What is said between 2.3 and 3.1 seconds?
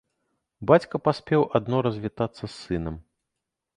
з сынам.